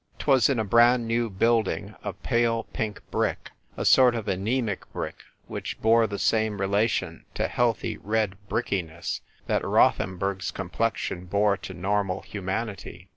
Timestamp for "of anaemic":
4.15-4.91